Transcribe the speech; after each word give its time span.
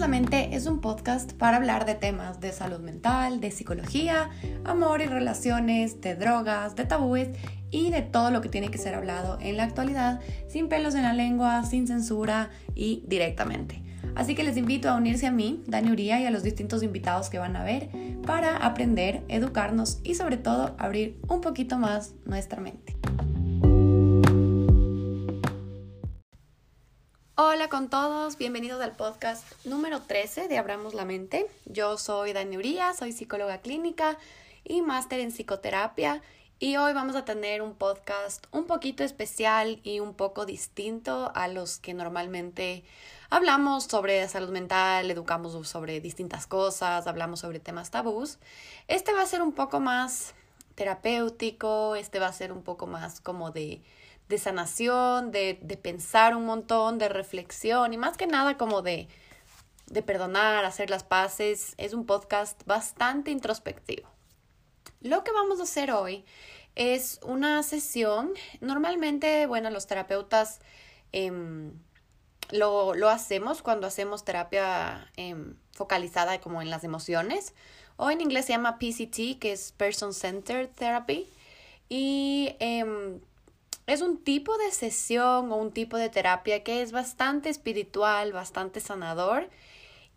es 0.00 0.64
un 0.64 0.80
podcast 0.80 1.34
para 1.34 1.58
hablar 1.58 1.84
de 1.84 1.94
temas 1.94 2.40
de 2.40 2.52
salud 2.52 2.80
mental, 2.80 3.38
de 3.38 3.50
psicología, 3.50 4.30
amor 4.64 5.02
y 5.02 5.04
relaciones, 5.04 6.00
de 6.00 6.14
drogas, 6.14 6.74
de 6.74 6.86
tabúes 6.86 7.28
y 7.70 7.90
de 7.90 8.00
todo 8.00 8.30
lo 8.30 8.40
que 8.40 8.48
tiene 8.48 8.70
que 8.70 8.78
ser 8.78 8.94
hablado 8.94 9.36
en 9.42 9.58
la 9.58 9.64
actualidad, 9.64 10.20
sin 10.48 10.70
pelos 10.70 10.94
en 10.94 11.02
la 11.02 11.12
lengua, 11.12 11.64
sin 11.64 11.86
censura 11.86 12.48
y 12.74 13.04
directamente. 13.08 13.82
Así 14.14 14.34
que 14.34 14.42
les 14.42 14.56
invito 14.56 14.88
a 14.88 14.96
unirse 14.96 15.26
a 15.26 15.32
mí, 15.32 15.62
Dani 15.66 15.90
Uría, 15.90 16.18
y 16.18 16.24
a 16.24 16.30
los 16.30 16.42
distintos 16.42 16.82
invitados 16.82 17.28
que 17.28 17.38
van 17.38 17.54
a 17.54 17.62
ver 17.62 17.90
para 18.26 18.56
aprender, 18.56 19.22
educarnos 19.28 20.00
y 20.02 20.14
sobre 20.14 20.38
todo 20.38 20.74
abrir 20.78 21.18
un 21.28 21.42
poquito 21.42 21.76
más 21.76 22.14
nuestra 22.24 22.62
mente. 22.62 22.96
Hola 27.42 27.70
con 27.70 27.88
todos, 27.88 28.36
bienvenidos 28.36 28.82
al 28.82 28.92
podcast 28.92 29.46
número 29.64 30.02
13 30.02 30.46
de 30.46 30.58
Abramos 30.58 30.92
la 30.92 31.06
Mente. 31.06 31.46
Yo 31.64 31.96
soy 31.96 32.34
Dani 32.34 32.58
Uría, 32.58 32.92
soy 32.92 33.12
psicóloga 33.12 33.62
clínica 33.62 34.18
y 34.62 34.82
máster 34.82 35.20
en 35.20 35.30
psicoterapia 35.32 36.20
y 36.58 36.76
hoy 36.76 36.92
vamos 36.92 37.16
a 37.16 37.24
tener 37.24 37.62
un 37.62 37.74
podcast 37.74 38.46
un 38.50 38.66
poquito 38.66 39.04
especial 39.04 39.80
y 39.84 40.00
un 40.00 40.12
poco 40.12 40.44
distinto 40.44 41.32
a 41.34 41.48
los 41.48 41.78
que 41.78 41.94
normalmente 41.94 42.84
hablamos 43.30 43.84
sobre 43.84 44.28
salud 44.28 44.50
mental, 44.50 45.10
educamos 45.10 45.66
sobre 45.66 46.02
distintas 46.02 46.46
cosas, 46.46 47.06
hablamos 47.06 47.40
sobre 47.40 47.58
temas 47.58 47.90
tabús. 47.90 48.36
Este 48.86 49.14
va 49.14 49.22
a 49.22 49.26
ser 49.26 49.40
un 49.40 49.52
poco 49.52 49.80
más 49.80 50.34
terapéutico, 50.74 51.96
este 51.96 52.18
va 52.18 52.26
a 52.26 52.34
ser 52.34 52.52
un 52.52 52.60
poco 52.60 52.86
más 52.86 53.22
como 53.22 53.50
de 53.50 53.80
de 54.30 54.38
sanación, 54.38 55.32
de, 55.32 55.58
de, 55.60 55.76
pensar 55.76 56.36
un 56.36 56.46
montón, 56.46 56.98
de 56.98 57.08
reflexión 57.08 57.92
y 57.92 57.98
más 57.98 58.16
que 58.16 58.28
nada 58.28 58.56
como 58.56 58.80
de, 58.80 59.08
de 59.86 60.02
perdonar, 60.02 60.64
hacer 60.64 60.88
las 60.88 61.02
paces. 61.02 61.74
Es 61.78 61.92
un 61.92 62.06
podcast 62.06 62.64
bastante 62.64 63.32
introspectivo. 63.32 64.08
Lo 65.00 65.24
que 65.24 65.32
vamos 65.32 65.58
a 65.58 65.64
hacer 65.64 65.90
hoy 65.90 66.24
es 66.76 67.18
una 67.24 67.62
sesión. 67.64 68.32
Normalmente, 68.60 69.46
bueno, 69.46 69.68
los 69.70 69.88
terapeutas 69.88 70.60
em, 71.10 71.72
lo, 72.52 72.94
lo, 72.94 73.08
hacemos 73.08 73.62
cuando 73.62 73.88
hacemos 73.88 74.24
terapia 74.24 75.10
em, 75.16 75.56
focalizada 75.72 76.40
como 76.40 76.62
en 76.62 76.70
las 76.70 76.84
emociones. 76.84 77.52
O 77.96 78.12
en 78.12 78.20
inglés 78.20 78.46
se 78.46 78.52
llama 78.52 78.78
PCT, 78.78 79.40
que 79.40 79.50
es 79.52 79.72
Person 79.72 80.14
Centered 80.14 80.68
Therapy. 80.68 81.26
Y 81.88 82.54
em, 82.60 83.20
es 83.92 84.02
un 84.02 84.22
tipo 84.22 84.56
de 84.56 84.70
sesión 84.70 85.50
o 85.50 85.56
un 85.56 85.72
tipo 85.72 85.96
de 85.96 86.08
terapia 86.08 86.62
que 86.62 86.80
es 86.80 86.92
bastante 86.92 87.48
espiritual, 87.48 88.32
bastante 88.32 88.78
sanador. 88.78 89.50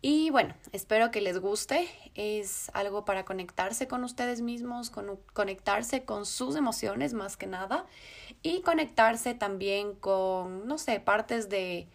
Y 0.00 0.30
bueno, 0.30 0.54
espero 0.70 1.10
que 1.10 1.20
les 1.20 1.40
guste. 1.40 1.88
Es 2.14 2.70
algo 2.72 3.04
para 3.04 3.24
conectarse 3.24 3.88
con 3.88 4.04
ustedes 4.04 4.42
mismos, 4.42 4.90
con, 4.90 5.18
conectarse 5.32 6.04
con 6.04 6.24
sus 6.24 6.54
emociones 6.54 7.14
más 7.14 7.36
que 7.36 7.48
nada 7.48 7.86
y 8.42 8.60
conectarse 8.60 9.34
también 9.34 9.94
con, 9.94 10.68
no 10.68 10.78
sé, 10.78 11.00
partes 11.00 11.48
de, 11.48 11.88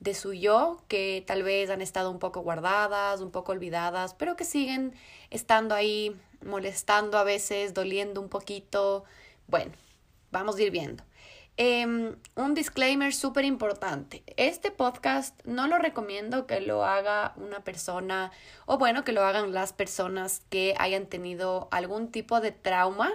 de 0.00 0.14
su 0.14 0.34
yo 0.34 0.82
que 0.86 1.24
tal 1.26 1.42
vez 1.44 1.70
han 1.70 1.80
estado 1.80 2.10
un 2.10 2.18
poco 2.18 2.42
guardadas, 2.42 3.22
un 3.22 3.30
poco 3.30 3.52
olvidadas, 3.52 4.12
pero 4.12 4.36
que 4.36 4.44
siguen 4.44 4.94
estando 5.30 5.74
ahí, 5.74 6.14
molestando 6.44 7.16
a 7.16 7.24
veces, 7.24 7.72
doliendo 7.72 8.20
un 8.20 8.28
poquito. 8.28 9.04
Bueno, 9.46 9.72
vamos 10.30 10.56
a 10.56 10.62
ir 10.62 10.70
viendo. 10.70 11.04
Em, 11.58 12.16
un 12.34 12.54
disclaimer 12.54 13.12
súper 13.12 13.44
importante. 13.44 14.22
Este 14.38 14.70
podcast 14.70 15.38
no 15.44 15.66
lo 15.66 15.78
recomiendo 15.78 16.46
que 16.46 16.60
lo 16.62 16.84
haga 16.84 17.34
una 17.36 17.62
persona 17.62 18.32
o 18.64 18.78
bueno, 18.78 19.04
que 19.04 19.12
lo 19.12 19.22
hagan 19.22 19.52
las 19.52 19.74
personas 19.74 20.42
que 20.48 20.74
hayan 20.78 21.06
tenido 21.06 21.68
algún 21.70 22.10
tipo 22.10 22.40
de 22.40 22.52
trauma. 22.52 23.12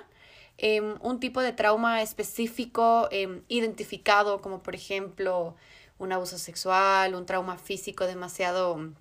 Em, 0.60 0.98
un 1.02 1.20
tipo 1.20 1.42
de 1.42 1.52
trauma 1.54 2.02
específico 2.04 3.08
em, 3.12 3.44
identificado 3.48 4.42
como 4.42 4.62
por 4.64 4.76
ejemplo 4.76 5.56
un 5.98 6.12
abuso 6.12 6.38
sexual, 6.38 7.16
un 7.16 7.26
trauma 7.26 7.58
físico 7.58 8.06
demasiado 8.06 8.94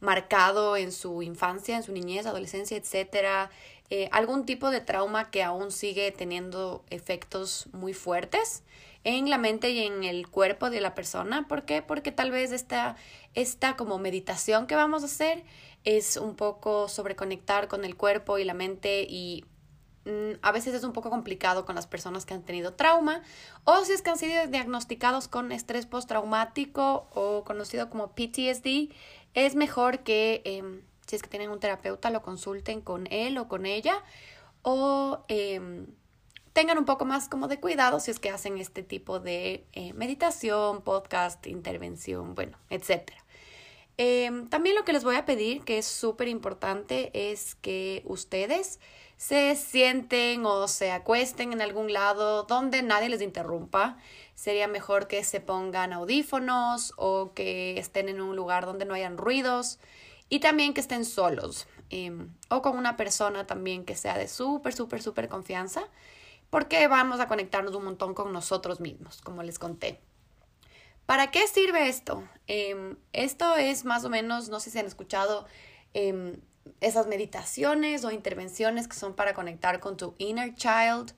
marcado 0.00 0.76
en 0.76 0.92
su 0.92 1.22
infancia, 1.22 1.76
en 1.76 1.82
su 1.82 1.92
niñez, 1.92 2.26
adolescencia, 2.26 2.76
etcétera, 2.76 3.50
eh, 3.90 4.08
algún 4.10 4.46
tipo 4.46 4.70
de 4.70 4.80
trauma 4.80 5.30
que 5.30 5.42
aún 5.42 5.70
sigue 5.70 6.10
teniendo 6.10 6.84
efectos 6.90 7.68
muy 7.72 7.94
fuertes 7.94 8.64
en 9.04 9.30
la 9.30 9.38
mente 9.38 9.70
y 9.70 9.84
en 9.84 10.02
el 10.02 10.28
cuerpo 10.28 10.70
de 10.70 10.80
la 10.80 10.96
persona. 10.96 11.46
¿Por 11.46 11.64
qué? 11.64 11.82
Porque 11.82 12.10
tal 12.10 12.32
vez 12.32 12.50
esta, 12.50 12.96
esta 13.34 13.76
como 13.76 13.98
meditación 13.98 14.66
que 14.66 14.74
vamos 14.74 15.04
a 15.04 15.06
hacer 15.06 15.44
es 15.84 16.16
un 16.16 16.34
poco 16.34 16.88
sobre 16.88 17.14
conectar 17.14 17.68
con 17.68 17.84
el 17.84 17.96
cuerpo 17.96 18.38
y 18.38 18.44
la 18.44 18.54
mente 18.54 19.06
y 19.08 19.44
mm, 20.04 20.38
a 20.42 20.50
veces 20.50 20.74
es 20.74 20.82
un 20.82 20.92
poco 20.92 21.08
complicado 21.08 21.64
con 21.64 21.76
las 21.76 21.86
personas 21.86 22.26
que 22.26 22.34
han 22.34 22.42
tenido 22.42 22.74
trauma 22.74 23.22
o 23.62 23.84
si 23.84 23.92
es 23.92 24.02
que 24.02 24.10
han 24.10 24.18
sido 24.18 24.48
diagnosticados 24.48 25.28
con 25.28 25.52
estrés 25.52 25.86
postraumático 25.86 27.06
o 27.14 27.44
conocido 27.44 27.88
como 27.88 28.16
PTSD, 28.16 28.92
es 29.34 29.54
mejor 29.54 30.00
que 30.00 30.42
em, 30.44 30.82
si 31.06 31.16
es 31.16 31.22
que 31.22 31.28
tienen 31.28 31.50
un 31.50 31.60
terapeuta, 31.60 32.10
lo 32.10 32.22
consulten 32.22 32.80
con 32.80 33.06
él 33.10 33.38
o 33.38 33.48
con 33.48 33.66
ella 33.66 34.02
o 34.62 35.24
em, 35.28 35.86
tengan 36.52 36.78
un 36.78 36.84
poco 36.86 37.04
más 37.04 37.28
como 37.28 37.48
de 37.48 37.60
cuidado 37.60 38.00
si 38.00 38.10
es 38.10 38.18
que 38.18 38.30
hacen 38.30 38.58
este 38.58 38.82
tipo 38.82 39.20
de 39.20 39.66
eh, 39.72 39.92
meditación, 39.92 40.82
podcast, 40.82 41.46
intervención, 41.46 42.34
bueno, 42.34 42.58
etc. 42.70 43.12
Em, 43.98 44.48
también 44.48 44.74
lo 44.74 44.84
que 44.84 44.92
les 44.92 45.04
voy 45.04 45.16
a 45.16 45.24
pedir, 45.24 45.62
que 45.64 45.78
es 45.78 45.86
súper 45.86 46.28
importante, 46.28 47.10
es 47.30 47.54
que 47.54 48.02
ustedes 48.06 48.80
se 49.16 49.54
sienten 49.54 50.44
o 50.44 50.66
se 50.66 50.90
acuesten 50.90 51.52
en 51.52 51.62
algún 51.62 51.92
lado 51.92 52.42
donde 52.42 52.82
nadie 52.82 53.08
les 53.08 53.22
interrumpa. 53.22 53.98
Sería 54.34 54.66
mejor 54.66 55.06
que 55.06 55.22
se 55.24 55.40
pongan 55.40 55.92
audífonos 55.92 56.92
o 56.96 57.32
que 57.34 57.78
estén 57.78 58.08
en 58.08 58.20
un 58.20 58.34
lugar 58.34 58.66
donde 58.66 58.84
no 58.84 58.94
hayan 58.94 59.16
ruidos 59.16 59.78
y 60.28 60.40
también 60.40 60.74
que 60.74 60.80
estén 60.80 61.04
solos 61.04 61.66
em, 61.90 62.32
o 62.48 62.62
con 62.62 62.76
una 62.76 62.96
persona 62.96 63.46
también 63.46 63.84
que 63.84 63.94
sea 63.94 64.18
de 64.18 64.28
súper, 64.28 64.74
súper, 64.74 65.02
súper 65.02 65.28
confianza, 65.28 65.84
porque 66.50 66.88
vamos 66.88 67.20
a 67.20 67.28
conectarnos 67.28 67.74
un 67.74 67.84
montón 67.84 68.14
con 68.14 68.32
nosotros 68.32 68.80
mismos, 68.80 69.20
como 69.20 69.42
les 69.42 69.58
conté. 69.58 70.00
¿Para 71.06 71.30
qué 71.30 71.46
sirve 71.46 71.88
esto? 71.88 72.28
Em, 72.48 72.96
esto 73.12 73.56
es 73.56 73.84
más 73.84 74.04
o 74.04 74.10
menos, 74.10 74.48
no 74.48 74.58
sé 74.58 74.70
si 74.70 74.78
han 74.78 74.86
escuchado 74.86 75.46
em, 75.94 76.40
esas 76.80 77.06
meditaciones 77.06 78.04
o 78.04 78.10
intervenciones 78.10 78.88
que 78.88 78.96
son 78.96 79.14
para 79.14 79.34
conectar 79.34 79.80
con 79.80 79.96
tu 79.96 80.14
inner 80.18 80.54
child 80.54 81.12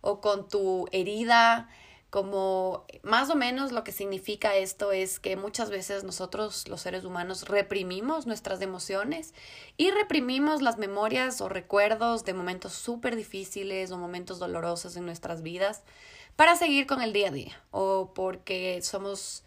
o 0.00 0.20
con 0.20 0.48
tu 0.48 0.86
herida 0.92 1.68
como 2.14 2.86
más 3.02 3.28
o 3.28 3.34
menos 3.34 3.72
lo 3.72 3.82
que 3.82 3.90
significa 3.90 4.54
esto 4.54 4.92
es 4.92 5.18
que 5.18 5.34
muchas 5.34 5.68
veces 5.68 6.04
nosotros 6.04 6.68
los 6.68 6.80
seres 6.80 7.04
humanos 7.04 7.48
reprimimos 7.48 8.24
nuestras 8.24 8.60
emociones 8.62 9.34
y 9.76 9.90
reprimimos 9.90 10.62
las 10.62 10.78
memorias 10.78 11.40
o 11.40 11.48
recuerdos 11.48 12.24
de 12.24 12.32
momentos 12.32 12.72
súper 12.72 13.16
difíciles 13.16 13.90
o 13.90 13.98
momentos 13.98 14.38
dolorosos 14.38 14.96
en 14.96 15.06
nuestras 15.06 15.42
vidas 15.42 15.82
para 16.36 16.54
seguir 16.54 16.86
con 16.86 17.02
el 17.02 17.12
día 17.12 17.30
a 17.30 17.32
día 17.32 17.60
o 17.72 18.14
porque 18.14 18.78
somos 18.82 19.42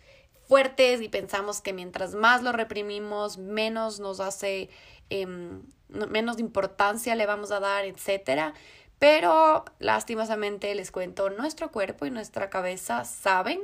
fuertes 0.46 1.00
y 1.00 1.08
pensamos 1.08 1.62
que 1.62 1.72
mientras 1.72 2.16
más 2.16 2.44
lo 2.44 2.52
reprimimos 2.52 3.38
menos 3.38 4.02
nos 4.02 4.20
hace 4.20 4.70
em, 5.10 5.62
menos 5.88 6.38
importancia 6.38 7.16
le 7.16 7.26
vamos 7.26 7.52
a 7.52 7.62
dar, 7.62 7.86
etcétera. 7.86 8.54
Pero 9.00 9.66
lastimosamente 9.80 10.74
les 10.74 10.91
cuento, 10.91 11.30
nuestro 11.30 11.72
cuerpo 11.72 12.06
y 12.06 12.12
nuestra 12.12 12.50
cabeza 12.50 13.06
saben 13.06 13.62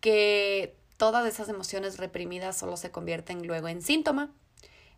que 0.00 0.76
todas 0.98 1.26
esas 1.26 1.48
emociones 1.48 1.96
reprimidas 1.96 2.58
solo 2.58 2.76
se 2.76 2.90
convierten 2.90 3.46
luego 3.46 3.68
en 3.68 3.80
síntoma. 3.80 4.30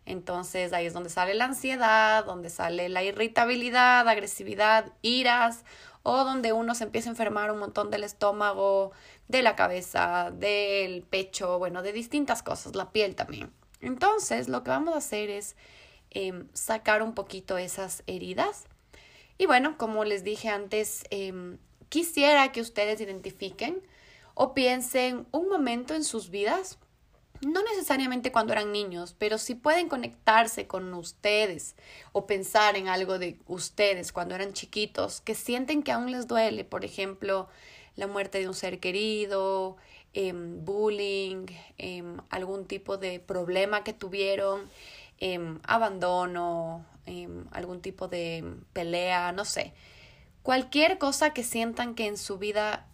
Entonces 0.05 0.73
ahí 0.73 0.87
es 0.87 0.93
donde 0.93 1.09
sale 1.09 1.35
la 1.35 1.45
ansiedad, 1.45 2.25
donde 2.25 2.49
sale 2.49 2.89
la 2.89 3.03
irritabilidad, 3.03 4.07
agresividad, 4.09 4.91
iras, 5.01 5.63
o 6.03 6.23
donde 6.23 6.51
uno 6.53 6.73
se 6.73 6.85
empieza 6.85 7.09
a 7.09 7.11
enfermar 7.11 7.51
un 7.51 7.59
montón 7.59 7.91
del 7.91 8.03
estómago, 8.03 8.91
de 9.27 9.43
la 9.43 9.55
cabeza, 9.55 10.31
del 10.31 11.03
pecho, 11.03 11.59
bueno, 11.59 11.83
de 11.83 11.93
distintas 11.93 12.41
cosas, 12.41 12.75
la 12.75 12.91
piel 12.91 13.15
también. 13.15 13.53
Entonces 13.79 14.49
lo 14.49 14.63
que 14.63 14.71
vamos 14.71 14.95
a 14.95 14.97
hacer 14.97 15.29
es 15.29 15.55
em, 16.09 16.47
sacar 16.53 17.03
un 17.03 17.13
poquito 17.13 17.57
esas 17.57 18.03
heridas 18.07 18.65
y 19.37 19.45
bueno, 19.45 19.77
como 19.77 20.05
les 20.05 20.23
dije 20.23 20.49
antes, 20.49 21.03
em, 21.09 21.57
quisiera 21.89 22.51
que 22.51 22.61
ustedes 22.61 23.01
identifiquen 23.01 23.81
o 24.33 24.53
piensen 24.53 25.27
un 25.31 25.49
momento 25.49 25.93
en 25.93 26.03
sus 26.03 26.29
vidas, 26.29 26.79
no 27.41 27.63
necesariamente 27.63 28.31
cuando 28.31 28.53
eran 28.53 28.71
niños, 28.71 29.15
pero 29.17 29.37
si 29.37 29.55
pueden 29.55 29.89
conectarse 29.89 30.67
con 30.67 30.93
ustedes 30.93 31.75
o 32.11 32.27
pensar 32.27 32.75
en 32.77 32.87
algo 32.87 33.17
de 33.17 33.39
ustedes 33.47 34.11
cuando 34.11 34.35
eran 34.35 34.53
chiquitos, 34.53 35.21
que 35.21 35.33
sienten 35.33 35.81
que 35.81 35.91
aún 35.91 36.11
les 36.11 36.27
duele, 36.27 36.63
por 36.63 36.85
ejemplo, 36.85 37.49
la 37.95 38.07
muerte 38.07 38.39
de 38.39 38.47
un 38.47 38.53
ser 38.53 38.79
querido, 38.79 39.77
em, 40.13 40.63
bullying, 40.63 41.47
em, 41.77 42.17
algún 42.29 42.65
tipo 42.65 42.97
de 42.97 43.19
problema 43.19 43.83
que 43.83 43.93
tuvieron, 43.93 44.69
em, 45.21 45.59
abandono, 45.63 46.85
algún 47.51 47.81
tipo 47.81 48.07
de 48.07 48.43
pelea, 48.73 49.31
no 49.31 49.45
sé. 49.45 49.73
Cualquier 50.43 50.97
cosa 50.97 51.31
que 51.31 51.43
sientan 51.43 51.95
que 51.95 52.07
en 52.07 52.17
su 52.17 52.37
vida 52.37 52.87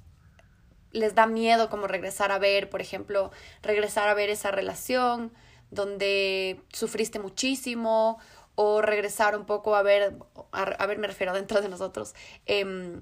les 0.92 1.16
da 1.16 1.26
miedo 1.26 1.70
como 1.70 1.88
regresar 1.88 2.32
a 2.32 2.38
ver, 2.38 2.70
por 2.70 2.82
ejemplo, 2.82 3.32
regresar 3.62 4.10
a 4.10 4.14
ver 4.14 4.30
esa 4.30 4.52
relación 4.52 5.34
donde 5.72 6.62
sufriste 6.74 7.20
muchísimo 7.20 8.20
o 8.56 8.82
regresar 8.82 9.38
un 9.38 9.46
poco 9.46 9.76
a 9.76 9.82
ver, 9.82 10.18
a, 10.52 10.86
ver, 10.86 10.98
me 10.98 11.08
refiero 11.08 11.34
dentro 11.34 11.62
de 11.62 11.70
nosotros, 11.70 12.16
eh, 12.46 13.00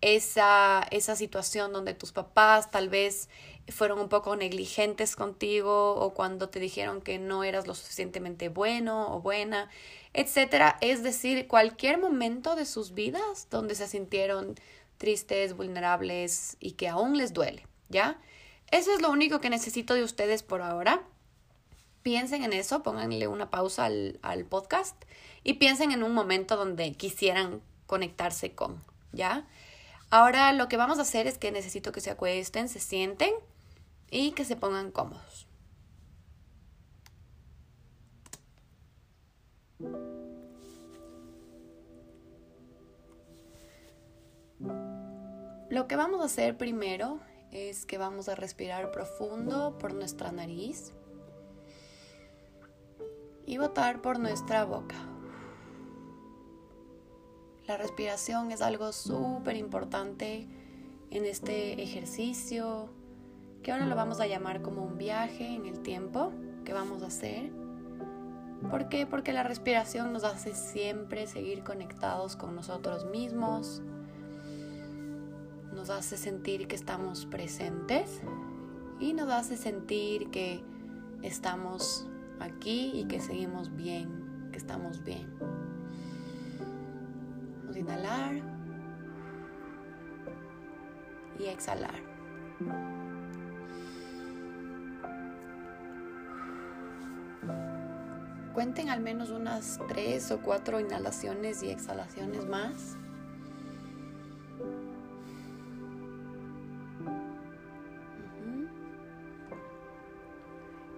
esa, 0.00 0.86
esa 0.90 1.16
situación 1.16 1.72
donde 1.72 1.94
tus 1.94 2.12
papás 2.12 2.70
tal 2.70 2.88
vez 2.88 3.28
fueron 3.68 3.98
un 3.98 4.08
poco 4.08 4.36
negligentes 4.36 5.16
contigo 5.16 5.94
o 5.94 6.12
cuando 6.14 6.48
te 6.48 6.60
dijeron 6.60 7.00
que 7.00 7.18
no 7.18 7.44
eras 7.44 7.66
lo 7.66 7.74
suficientemente 7.74 8.48
bueno 8.48 9.14
o 9.14 9.20
buena, 9.20 9.70
etcétera. 10.12 10.76
Es 10.80 11.02
decir, 11.02 11.48
cualquier 11.48 11.98
momento 11.98 12.56
de 12.56 12.66
sus 12.66 12.94
vidas 12.94 13.48
donde 13.50 13.74
se 13.74 13.86
sintieron 13.86 14.54
tristes, 14.98 15.56
vulnerables 15.56 16.56
y 16.60 16.72
que 16.72 16.88
aún 16.88 17.16
les 17.16 17.32
duele, 17.32 17.66
¿ya? 17.88 18.20
Eso 18.70 18.92
es 18.92 19.00
lo 19.00 19.10
único 19.10 19.40
que 19.40 19.50
necesito 19.50 19.94
de 19.94 20.04
ustedes 20.04 20.42
por 20.42 20.62
ahora. 20.62 21.02
Piensen 22.02 22.44
en 22.44 22.52
eso, 22.52 22.82
pónganle 22.82 23.28
una 23.28 23.50
pausa 23.50 23.86
al, 23.86 24.18
al 24.22 24.44
podcast 24.44 24.96
y 25.42 25.54
piensen 25.54 25.90
en 25.90 26.02
un 26.02 26.12
momento 26.12 26.56
donde 26.56 26.92
quisieran 26.92 27.62
conectarse 27.86 28.54
con, 28.54 28.82
¿ya? 29.12 29.46
Ahora 30.10 30.52
lo 30.52 30.68
que 30.68 30.76
vamos 30.76 30.98
a 30.98 31.02
hacer 31.02 31.26
es 31.26 31.38
que 31.38 31.50
necesito 31.50 31.92
que 31.92 32.00
se 32.00 32.10
acuesten, 32.10 32.68
se 32.68 32.78
sienten 32.78 33.32
y 34.10 34.32
que 34.32 34.44
se 34.44 34.56
pongan 34.56 34.90
cómodos. 34.90 35.48
Lo 45.70 45.88
que 45.88 45.96
vamos 45.96 46.20
a 46.20 46.24
hacer 46.26 46.56
primero 46.56 47.20
es 47.50 47.84
que 47.84 47.98
vamos 47.98 48.28
a 48.28 48.34
respirar 48.34 48.90
profundo 48.92 49.76
por 49.78 49.92
nuestra 49.92 50.30
nariz 50.30 50.92
y 53.46 53.58
botar 53.58 54.00
por 54.00 54.18
nuestra 54.18 54.64
boca. 54.64 54.94
La 57.66 57.76
respiración 57.76 58.52
es 58.52 58.60
algo 58.60 58.92
súper 58.92 59.56
importante 59.56 60.46
en 61.10 61.24
este 61.24 61.82
ejercicio, 61.82 62.90
que 63.64 63.72
ahora 63.72 63.86
lo 63.86 63.96
vamos 63.96 64.20
a 64.20 64.28
llamar 64.28 64.62
como 64.62 64.84
un 64.84 64.98
viaje 64.98 65.54
en 65.54 65.66
el 65.66 65.80
tiempo 65.80 66.32
que 66.64 66.72
vamos 66.72 67.02
a 67.02 67.06
hacer. 67.06 67.50
¿Por 68.70 68.88
qué? 68.88 69.06
Porque 69.06 69.32
la 69.32 69.42
respiración 69.42 70.12
nos 70.12 70.22
hace 70.22 70.54
siempre 70.54 71.26
seguir 71.26 71.64
conectados 71.64 72.36
con 72.36 72.54
nosotros 72.54 73.06
mismos, 73.06 73.82
nos 75.72 75.90
hace 75.90 76.16
sentir 76.16 76.68
que 76.68 76.76
estamos 76.76 77.26
presentes 77.26 78.20
y 79.00 79.12
nos 79.14 79.28
hace 79.30 79.56
sentir 79.56 80.30
que 80.30 80.62
estamos 81.22 82.06
aquí 82.38 82.92
y 82.94 83.06
que 83.06 83.18
seguimos 83.18 83.74
bien, 83.74 84.50
que 84.52 84.58
estamos 84.58 85.02
bien 85.02 85.34
inhalar 87.76 88.40
y 91.38 91.44
exhalar. 91.46 93.03
Cuenten 98.54 98.88
al 98.88 99.00
menos 99.00 99.30
unas 99.30 99.80
tres 99.88 100.30
o 100.30 100.40
cuatro 100.40 100.78
inhalaciones 100.78 101.62
y 101.64 101.70
exhalaciones 101.70 102.46
más. 102.46 102.96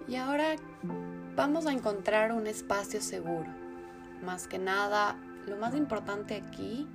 Y 0.07 0.15
ahora 0.15 0.55
vamos 1.35 1.65
a 1.65 1.73
encontrar 1.73 2.31
un 2.31 2.45
espacio 2.45 3.01
seguro. 3.01 3.49
Más 4.23 4.47
que 4.47 4.59
nada, 4.59 5.17
lo 5.47 5.57
más 5.57 5.75
importante 5.75 6.35
aquí 6.35 6.87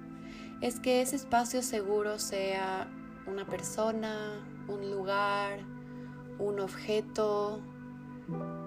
es 0.60 0.78
que 0.78 1.02
ese 1.02 1.16
espacio 1.16 1.62
seguro 1.62 2.20
sea 2.20 2.86
una 3.26 3.44
persona, 3.46 4.40
un 4.68 4.90
lugar, 4.90 5.58
un 6.38 6.60
objeto, 6.60 7.60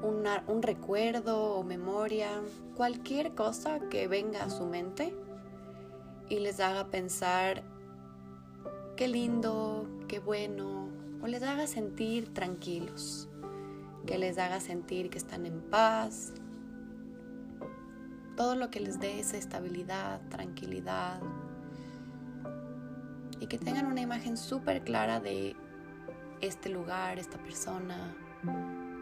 un 0.03 0.61
recuerdo 0.61 1.55
o 1.55 1.63
memoria, 1.63 2.41
cualquier 2.75 3.33
cosa 3.33 3.79
que 3.89 4.07
venga 4.07 4.43
a 4.43 4.49
su 4.49 4.65
mente 4.65 5.15
y 6.29 6.39
les 6.39 6.59
haga 6.59 6.87
pensar 6.87 7.63
qué 8.95 9.07
lindo, 9.07 9.87
qué 10.07 10.19
bueno, 10.19 10.89
o 11.21 11.27
les 11.27 11.43
haga 11.43 11.67
sentir 11.67 12.33
tranquilos, 12.33 13.29
que 14.05 14.17
les 14.17 14.37
haga 14.37 14.59
sentir 14.59 15.09
que 15.09 15.17
están 15.17 15.45
en 15.45 15.61
paz, 15.61 16.33
todo 18.35 18.55
lo 18.55 18.69
que 18.69 18.79
les 18.79 18.99
dé 18.99 19.19
esa 19.19 19.37
estabilidad, 19.37 20.21
tranquilidad 20.29 21.21
y 23.39 23.47
que 23.47 23.57
tengan 23.57 23.85
una 23.85 24.01
imagen 24.01 24.37
súper 24.37 24.83
clara 24.83 25.19
de 25.19 25.55
este 26.41 26.69
lugar, 26.69 27.17
esta 27.19 27.37
persona, 27.37 28.15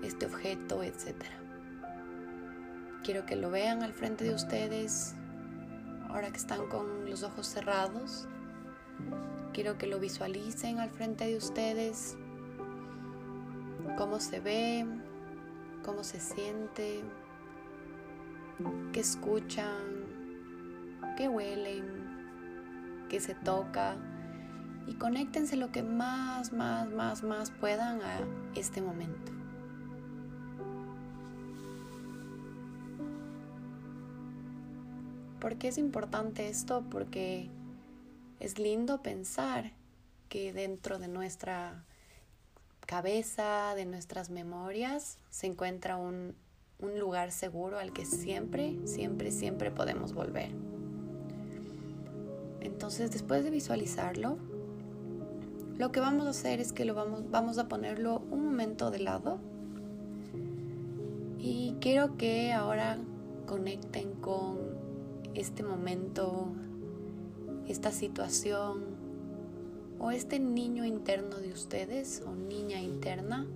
este 0.03 0.25
objeto, 0.25 0.83
etc. 0.83 1.15
Quiero 3.03 3.25
que 3.25 3.35
lo 3.35 3.49
vean 3.49 3.83
al 3.83 3.93
frente 3.93 4.23
de 4.23 4.33
ustedes 4.33 5.15
ahora 6.13 6.29
que 6.29 6.37
están 6.37 6.67
con 6.67 7.09
los 7.09 7.23
ojos 7.23 7.47
cerrados. 7.47 8.27
Quiero 9.51 9.77
que 9.77 9.87
lo 9.87 9.99
visualicen 9.99 10.79
al 10.79 10.91
frente 10.91 11.25
de 11.25 11.37
ustedes, 11.37 12.17
cómo 13.97 14.19
se 14.19 14.39
ve, 14.39 14.85
cómo 15.83 16.03
se 16.03 16.19
siente, 16.19 17.01
que 18.91 18.99
escuchan, 18.99 20.05
que 21.17 21.27
huelen, 21.27 23.05
que 23.09 23.19
se 23.19 23.35
toca 23.35 23.95
y 24.87 24.93
conéctense 24.95 25.55
lo 25.55 25.71
que 25.71 25.83
más, 25.83 26.53
más, 26.53 26.89
más, 26.89 27.23
más 27.23 27.51
puedan 27.51 28.01
a 28.01 28.19
este 28.55 28.81
momento. 28.81 29.32
¿Por 35.43 35.57
qué 35.57 35.67
es 35.67 35.77
importante 35.77 36.49
esto? 36.49 36.83
Porque 36.89 37.51
es 38.39 38.57
lindo 38.57 39.03
pensar 39.03 39.73
que 40.27 40.53
dentro 40.53 40.97
de 40.97 41.07
nuestra 41.07 41.85
cabeza, 42.87 43.75
de 43.75 43.85
nuestras 43.85 44.31
memorias, 44.31 45.19
se 45.29 45.45
encuentra 45.45 45.97
un 45.97 46.33
un 46.83 46.99
lugar 46.99 47.31
seguro 47.31 47.79
al 47.79 47.93
que 47.93 48.05
siempre, 48.05 48.75
siempre, 48.85 49.31
siempre 49.31 49.71
podemos 49.71 50.13
volver. 50.13 50.49
Entonces, 52.59 53.11
después 53.11 53.43
de 53.43 53.49
visualizarlo, 53.49 54.37
lo 55.77 55.91
que 55.91 55.99
vamos 55.99 56.27
a 56.27 56.31
hacer 56.31 56.59
es 56.59 56.73
que 56.73 56.85
lo 56.85 56.93
vamos, 56.93 57.29
vamos 57.31 57.57
a 57.57 57.67
ponerlo 57.67 58.21
un 58.31 58.45
momento 58.45 58.91
de 58.91 58.99
lado. 58.99 59.39
Y 61.39 61.75
quiero 61.79 62.17
que 62.17 62.51
ahora 62.53 62.97
conecten 63.45 64.13
con 64.13 64.72
este 65.35 65.63
momento, 65.63 66.47
esta 67.67 67.91
situación 67.91 68.83
o 69.99 70.11
este 70.11 70.39
niño 70.39 70.85
interno 70.85 71.37
de 71.37 71.51
ustedes 71.51 72.21
o 72.25 72.35
niña 72.35 72.81
interna 72.81 73.47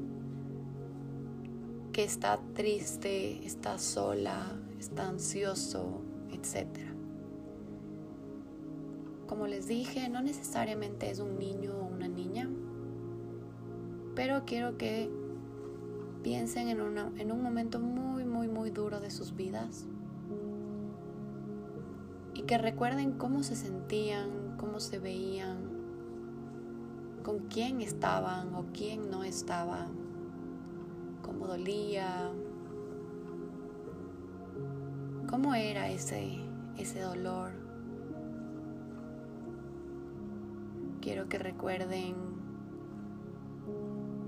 que 1.92 2.04
está 2.04 2.40
triste, 2.54 3.46
está 3.46 3.78
sola, 3.80 4.56
está 4.80 5.10
ansioso, 5.10 6.02
etc. 6.32 6.68
Como 9.28 9.48
les 9.48 9.68
dije, 9.68 10.08
no 10.10 10.22
necesariamente 10.22 11.10
es 11.10 11.20
un 11.20 11.38
niño 11.38 11.74
o 11.76 11.86
una 11.86 12.08
niña, 12.08 12.50
pero 14.16 14.46
quiero 14.46 14.78
que 14.78 15.10
piensen 16.24 16.70
en, 16.70 16.80
en 16.80 17.32
un 17.32 17.42
momento 17.42 17.80
muy, 17.80 18.26
muy, 18.26 18.48
muy 18.48 18.70
duro 18.70 19.00
de 19.00 19.12
sus 19.12 19.36
vidas 19.36 19.88
y 22.38 22.44
que 22.44 22.60
recuerden 22.60 23.14
cómo 23.14 23.42
se 23.42 23.56
sentían, 23.56 24.56
cómo 24.58 24.80
se 24.80 25.00
veían, 25.00 25.58
con 27.24 27.40
quién 27.48 27.82
estaban 27.82 28.54
o 28.54 28.68
quién 28.72 29.10
no 29.10 29.24
estaba 29.24 29.88
cómo 31.24 31.48
dolía, 31.48 32.32
cómo 35.28 35.56
era 35.56 35.90
ese, 35.90 36.38
ese 36.78 37.02
dolor. 37.02 37.52
Quiero 41.02 41.28
que 41.28 41.40
recuerden 41.40 42.16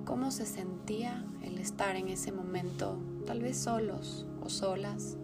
cómo 0.04 0.32
se 0.32 0.48
sentía 0.48 1.26
el 1.44 1.60
estar 1.60 1.96
en 1.96 2.10
ese 2.10 2.32
momento, 2.32 2.98
tal 3.28 3.40
vez 3.42 3.58
solos 3.58 4.26
o 4.42 4.50
solas, 4.50 5.18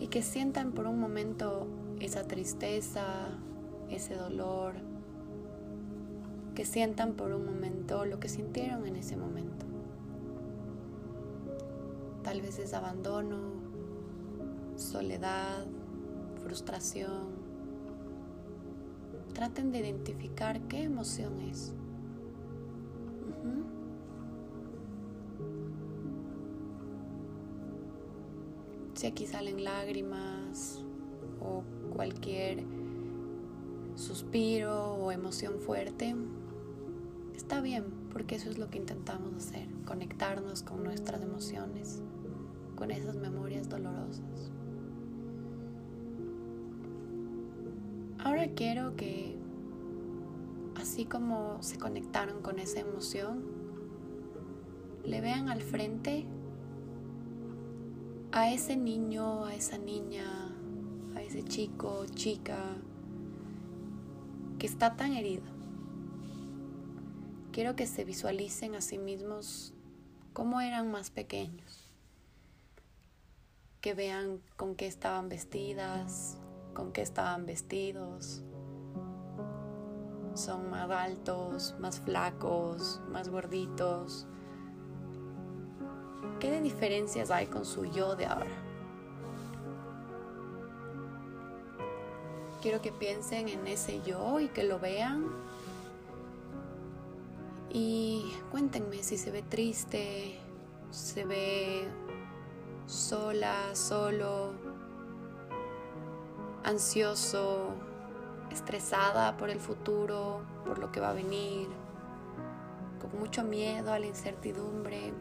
y 0.00 0.08
que 0.08 0.22
sientan 0.22 0.72
por 0.72 0.86
un 0.86 0.98
momento 0.98 1.68
esa 2.00 2.24
tristeza, 2.26 3.04
ese 3.90 4.14
dolor, 4.14 4.72
que 6.54 6.64
sientan 6.64 7.12
por 7.12 7.32
un 7.32 7.44
momento 7.44 8.06
lo 8.06 8.18
que 8.18 8.28
sintieron 8.28 8.86
en 8.86 8.96
ese 8.96 9.16
momento. 9.16 9.66
Tal 12.24 12.40
vez 12.40 12.58
es 12.58 12.72
abandono, 12.72 13.38
soledad, 14.76 15.66
frustración. 16.42 17.38
Traten 19.34 19.70
de 19.70 19.80
identificar 19.80 20.60
qué 20.62 20.82
emoción 20.82 21.40
es. 21.42 21.74
Si 29.00 29.06
aquí 29.06 29.26
salen 29.26 29.64
lágrimas 29.64 30.84
o 31.40 31.62
cualquier 31.96 32.64
suspiro 33.94 34.92
o 34.96 35.10
emoción 35.10 35.58
fuerte, 35.58 36.14
está 37.34 37.62
bien, 37.62 37.86
porque 38.12 38.34
eso 38.34 38.50
es 38.50 38.58
lo 38.58 38.68
que 38.68 38.76
intentamos 38.76 39.32
hacer, 39.34 39.68
conectarnos 39.86 40.62
con 40.62 40.84
nuestras 40.84 41.22
emociones, 41.22 42.02
con 42.76 42.90
esas 42.90 43.16
memorias 43.16 43.70
dolorosas. 43.70 44.52
Ahora 48.18 48.48
quiero 48.48 48.96
que, 48.96 49.34
así 50.74 51.06
como 51.06 51.62
se 51.62 51.78
conectaron 51.78 52.42
con 52.42 52.58
esa 52.58 52.80
emoción, 52.80 53.44
le 55.06 55.22
vean 55.22 55.48
al 55.48 55.62
frente 55.62 56.26
a 58.32 58.52
ese 58.52 58.76
niño, 58.76 59.44
a 59.44 59.54
esa 59.54 59.76
niña, 59.76 60.54
a 61.16 61.22
ese 61.22 61.42
chico, 61.42 62.06
chica, 62.14 62.76
que 64.58 64.66
está 64.66 64.94
tan 64.94 65.14
herido. 65.14 65.42
Quiero 67.50 67.74
que 67.74 67.88
se 67.88 68.04
visualicen 68.04 68.76
a 68.76 68.80
sí 68.80 68.98
mismos 68.98 69.74
como 70.32 70.60
eran 70.60 70.92
más 70.92 71.10
pequeños, 71.10 71.92
que 73.80 73.94
vean 73.94 74.40
con 74.56 74.76
qué 74.76 74.86
estaban 74.86 75.28
vestidas, 75.28 76.38
con 76.72 76.92
qué 76.92 77.02
estaban 77.02 77.46
vestidos. 77.46 78.44
Son 80.34 80.70
más 80.70 80.88
altos, 80.88 81.74
más 81.80 81.98
flacos, 81.98 83.00
más 83.08 83.28
gorditos. 83.28 84.28
¿Qué 86.40 86.58
diferencias 86.62 87.30
hay 87.30 87.48
con 87.48 87.66
su 87.66 87.84
yo 87.84 88.16
de 88.16 88.24
ahora? 88.24 88.50
Quiero 92.62 92.80
que 92.80 92.92
piensen 92.92 93.50
en 93.50 93.66
ese 93.66 94.00
yo 94.00 94.40
y 94.40 94.48
que 94.48 94.64
lo 94.64 94.78
vean. 94.78 95.26
Y 97.68 98.32
cuéntenme 98.50 99.02
si 99.02 99.18
se 99.18 99.30
ve 99.30 99.42
triste, 99.42 100.38
se 100.90 101.26
ve 101.26 101.86
sola, 102.86 103.74
solo, 103.74 104.54
ansioso, 106.64 107.74
estresada 108.50 109.36
por 109.36 109.50
el 109.50 109.60
futuro, 109.60 110.40
por 110.64 110.78
lo 110.78 110.90
que 110.90 111.00
va 111.00 111.10
a 111.10 111.14
venir, 111.14 111.68
con 112.98 113.20
mucho 113.20 113.44
miedo 113.44 113.92
a 113.92 113.98
la 113.98 114.06
incertidumbre. 114.06 115.12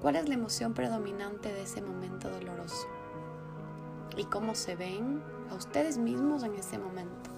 ¿Cuál 0.00 0.14
es 0.14 0.28
la 0.28 0.34
emoción 0.34 0.74
predominante 0.74 1.52
de 1.52 1.62
ese 1.62 1.82
momento 1.82 2.30
doloroso? 2.30 2.86
¿Y 4.16 4.24
cómo 4.24 4.54
se 4.54 4.76
ven 4.76 5.22
a 5.50 5.54
ustedes 5.54 5.98
mismos 5.98 6.44
en 6.44 6.54
ese 6.54 6.78
momento? 6.78 7.30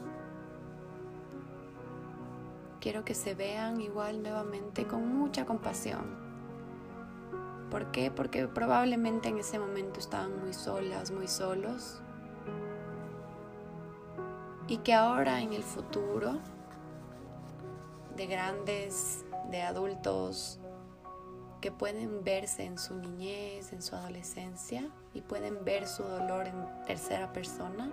Quiero 2.80 3.04
que 3.04 3.14
se 3.14 3.34
vean 3.34 3.80
igual 3.80 4.22
nuevamente 4.22 4.86
con 4.86 5.06
mucha 5.06 5.46
compasión. 5.46 6.04
¿Por 7.70 7.90
qué? 7.92 8.10
Porque 8.10 8.46
probablemente 8.46 9.28
en 9.28 9.38
ese 9.38 9.58
momento 9.58 10.00
estaban 10.00 10.38
muy 10.40 10.52
solas, 10.52 11.10
muy 11.10 11.28
solos 11.28 12.02
y 14.70 14.78
que 14.78 14.94
ahora 14.94 15.40
en 15.40 15.52
el 15.52 15.62
futuro, 15.62 16.38
de 18.16 18.26
grandes, 18.26 19.24
de 19.50 19.62
adultos, 19.62 20.60
que 21.60 21.70
pueden 21.70 22.24
verse 22.24 22.64
en 22.64 22.78
su 22.78 22.94
niñez, 22.96 23.72
en 23.72 23.82
su 23.82 23.94
adolescencia 23.94 24.88
y 25.14 25.20
pueden 25.20 25.64
ver 25.64 25.86
su 25.86 26.02
dolor 26.02 26.46
en 26.46 26.54
tercera 26.86 27.32
persona, 27.32 27.90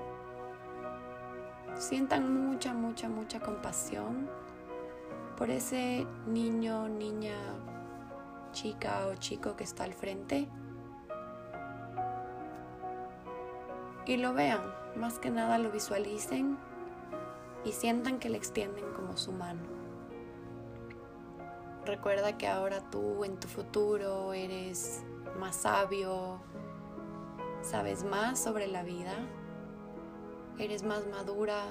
sientan 1.75 2.47
mucha, 2.47 2.73
mucha, 2.73 3.09
mucha 3.09 3.39
compasión 3.39 4.29
por 5.37 5.51
ese 5.51 6.07
niño, 6.25 6.87
niña, 6.87 7.35
chica 8.51 9.07
o 9.07 9.15
chico 9.15 9.55
que 9.55 9.63
está 9.63 9.83
al 9.83 9.93
frente 9.93 10.47
y 14.07 14.17
lo 14.17 14.33
vean, 14.33 14.61
más 14.95 15.19
que 15.19 15.29
nada 15.29 15.57
lo 15.57 15.69
visualicen 15.69 16.57
y 17.65 17.71
sientan 17.73 18.19
que 18.19 18.29
le 18.29 18.37
extienden 18.37 18.85
como 18.93 19.17
su 19.17 19.31
mano. 19.31 19.76
Recuerda 21.87 22.37
que 22.37 22.49
ahora 22.49 22.81
tú 22.91 23.23
en 23.23 23.39
tu 23.39 23.47
futuro 23.47 24.33
eres 24.33 25.05
más 25.39 25.55
sabio, 25.55 26.41
sabes 27.61 28.03
más 28.03 28.43
sobre 28.43 28.67
la 28.67 28.83
vida, 28.83 29.13
eres 30.59 30.83
más 30.83 31.07
madura, 31.07 31.63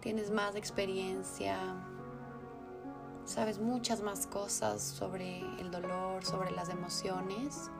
tienes 0.00 0.32
más 0.32 0.56
experiencia, 0.56 1.56
sabes 3.24 3.60
muchas 3.60 4.02
más 4.02 4.26
cosas 4.26 4.82
sobre 4.82 5.38
el 5.60 5.70
dolor, 5.70 6.24
sobre 6.24 6.50
las 6.50 6.68
emociones. 6.68 7.70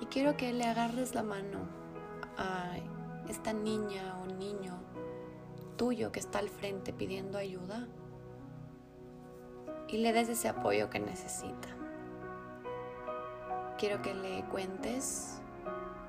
Y 0.00 0.06
quiero 0.06 0.38
que 0.38 0.54
le 0.54 0.64
agarres 0.64 1.14
la 1.14 1.22
mano 1.22 1.68
a 2.38 2.78
esta 3.28 3.52
niña 3.52 4.16
o 4.22 4.26
niño 4.26 4.72
tuyo 5.76 6.12
que 6.12 6.18
está 6.18 6.38
al 6.38 6.48
frente 6.48 6.94
pidiendo 6.94 7.36
ayuda 7.36 7.86
y 9.88 9.98
le 9.98 10.12
des 10.12 10.28
ese 10.28 10.48
apoyo 10.48 10.90
que 10.90 11.00
necesita. 11.00 11.68
Quiero 13.78 14.02
que 14.02 14.14
le 14.14 14.44
cuentes 14.44 15.40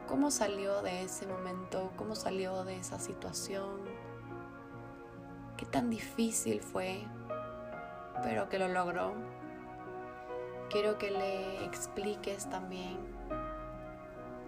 cómo 0.07 0.31
salió 0.31 0.81
de 0.81 1.03
ese 1.03 1.27
momento, 1.27 1.91
cómo 1.95 2.15
salió 2.15 2.63
de 2.63 2.77
esa 2.77 2.99
situación, 2.99 3.81
qué 5.55 5.65
tan 5.65 5.89
difícil 5.89 6.61
fue, 6.61 7.03
pero 8.23 8.49
que 8.49 8.59
lo 8.59 8.67
logró. 8.67 9.13
Quiero 10.69 10.97
que 10.97 11.11
le 11.11 11.63
expliques 11.65 12.49
también 12.49 12.97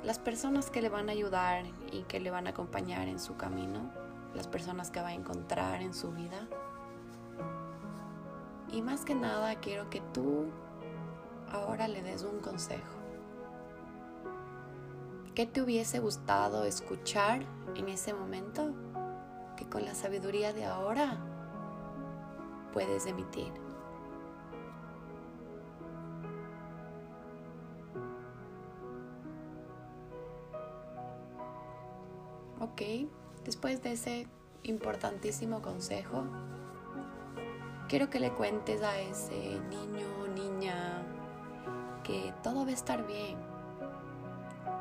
las 0.04 0.20
personas 0.20 0.70
que 0.70 0.82
le 0.82 0.90
van 0.90 1.10
a 1.10 1.12
ayudar 1.12 1.66
y 1.92 2.04
que 2.04 2.20
le 2.20 2.32
van 2.32 2.48
a 2.48 2.52
acompañar 2.52 3.08
en 3.08 3.20
su 3.20 3.38
camino 3.38 3.92
las 4.34 4.48
personas 4.48 4.90
que 4.90 5.02
va 5.02 5.10
a 5.10 5.14
encontrar 5.14 5.82
en 5.82 5.94
su 5.94 6.12
vida. 6.12 6.48
Y 8.72 8.82
más 8.82 9.04
que 9.04 9.16
nada 9.16 9.56
quiero 9.56 9.90
que 9.90 10.02
tú 10.14 10.46
ahora 11.52 11.88
le 11.88 12.02
des 12.02 12.24
un 12.24 12.40
consejo. 12.40 12.98
¿Qué 15.36 15.46
te 15.46 15.62
hubiese 15.62 16.00
gustado 16.00 16.66
escuchar 16.66 17.46
en 17.76 17.90
ese 17.90 18.14
momento 18.14 18.74
que 19.58 19.68
con 19.68 19.84
la 19.84 19.94
sabiduría 19.94 20.54
de 20.54 20.66
ahora 20.66 21.18
puedes 22.74 23.06
emitir? 23.06 23.52
Ok. 32.60 33.10
Después 33.44 33.82
de 33.82 33.94
ese 33.94 34.28
importantísimo 34.64 35.62
consejo, 35.62 36.24
quiero 37.92 38.10
que 38.10 38.22
le 38.22 38.32
cuentes 38.32 38.82
a 38.84 38.98
ese 39.02 39.60
niño 39.70 40.08
o 40.24 40.28
niña 40.28 41.04
que 42.06 42.34
todo 42.42 42.64
va 42.64 42.72
a 42.72 42.74
estar 42.74 43.06
bien, 43.06 43.38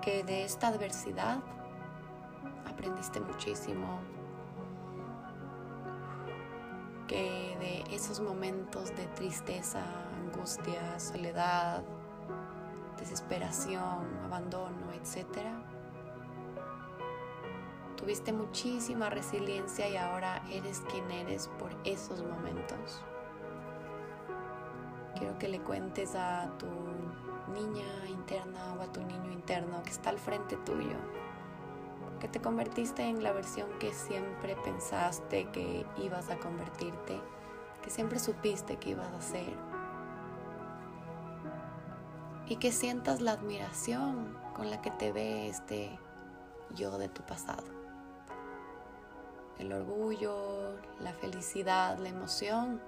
que 0.00 0.23
de 0.23 0.45
esta 0.45 0.69
adversidad 0.69 1.40
aprendiste 2.71 3.19
muchísimo, 3.19 3.99
que 7.09 7.57
de 7.59 7.97
esos 7.97 8.21
momentos 8.21 8.95
de 8.95 9.07
tristeza, 9.17 9.83
angustia, 10.25 11.00
soledad, 11.00 11.83
desesperación, 12.97 14.21
abandono, 14.25 14.93
etcétera, 14.93 15.61
tuviste 18.00 18.33
muchísima 18.33 19.11
resiliencia 19.11 19.87
y 19.88 19.97
ahora 19.97 20.42
eres 20.50 20.83
quien 20.90 21.11
eres 21.11 21.49
por 21.59 21.71
esos 21.85 22.23
momentos. 22.23 23.02
Quiero 25.19 25.38
que 25.38 25.49
le 25.49 25.61
cuentes 25.61 26.14
a 26.14 26.50
tu 26.59 26.66
niña 27.52 27.85
interna 28.09 28.75
o 28.75 28.83
a 28.83 28.90
tu 28.90 29.02
niño 29.02 29.30
interno 29.30 29.83
que 29.83 29.90
está 29.90 30.09
al 30.09 30.19
frente 30.19 30.57
tuyo, 30.57 30.97
que 32.21 32.28
te 32.28 32.40
convertiste 32.40 33.02
en 33.02 33.23
la 33.23 33.33
versión 33.33 33.69
que 33.78 33.92
siempre 33.92 34.57
pensaste 34.64 35.49
que 35.50 35.85
ibas 35.99 36.30
a 36.30 36.38
convertirte, 36.38 37.21
que 37.83 37.90
siempre 37.90 38.19
supiste 38.19 38.76
que 38.76 38.90
ibas 38.90 39.12
a 39.12 39.21
ser. 39.21 39.54
Y 42.47 42.57
que 42.57 42.73
sientas 42.73 43.21
la 43.21 43.33
admiración 43.33 44.37
con 44.54 44.71
la 44.71 44.80
que 44.80 44.90
te 44.90 45.12
ve 45.12 45.49
este 45.49 45.99
yo 46.75 46.99
de 46.99 47.09
tu 47.09 47.23
pasado. 47.23 47.79
El 49.61 49.75
orgullo, 49.75 50.73
la 51.00 51.12
felicidad, 51.12 51.99
la 51.99 52.09
emoción. 52.09 52.81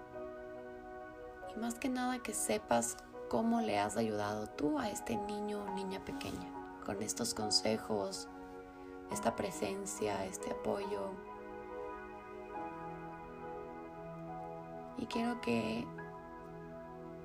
Y 1.54 1.60
más 1.60 1.74
que 1.74 1.90
nada 1.90 2.20
que 2.20 2.32
sepas 2.32 2.96
cómo 3.28 3.60
le 3.60 3.78
has 3.78 3.98
ayudado 3.98 4.46
tú 4.46 4.78
a 4.78 4.88
este 4.88 5.16
niño 5.16 5.62
o 5.62 5.74
niña 5.74 6.02
pequeña 6.02 6.50
con 6.86 7.02
estos 7.02 7.34
consejos, 7.34 8.26
esta 9.10 9.36
presencia, 9.36 10.24
este 10.24 10.50
apoyo. 10.50 11.10
Y 14.96 15.04
quiero 15.04 15.42
que 15.42 15.86